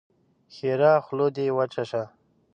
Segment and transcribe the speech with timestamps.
[0.53, 2.03] ښېرا: خوله دې وچه شه!